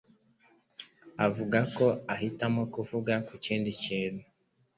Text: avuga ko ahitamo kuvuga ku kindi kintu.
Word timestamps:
avuga 1.27 1.59
ko 1.75 1.85
ahitamo 2.13 2.61
kuvuga 2.73 3.13
ku 3.27 3.33
kindi 3.45 3.69
kintu. 3.83 4.23